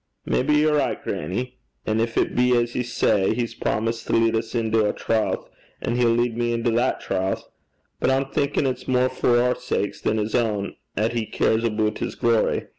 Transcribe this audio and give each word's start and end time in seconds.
'Maybe 0.25 0.55
ye're 0.55 0.77
richt, 0.77 1.03
grannie. 1.03 1.59
An' 1.85 1.99
gin 1.99 2.09
it 2.15 2.35
be 2.35 2.57
as 2.57 2.73
ye 2.73 2.81
say 2.81 3.35
he's 3.35 3.53
promised 3.53 4.07
to 4.07 4.13
lead 4.13 4.35
us 4.35 4.55
into 4.55 4.83
a' 4.83 4.93
trowth, 4.93 5.47
an' 5.79 5.95
he'll 5.95 6.09
lead 6.09 6.35
me 6.35 6.53
into 6.53 6.71
that 6.71 6.99
trowth. 7.01 7.43
But 7.99 8.09
I'm 8.09 8.25
thinkin' 8.31 8.65
it's 8.65 8.87
mair 8.87 9.09
for 9.09 9.35
oor 9.37 9.53
sakes 9.53 10.01
than 10.01 10.17
his 10.17 10.33
ain 10.33 10.75
'at 10.97 11.13
he 11.13 11.27
cares 11.27 11.63
aboot 11.63 11.99
his 11.99 12.15
glory. 12.15 12.65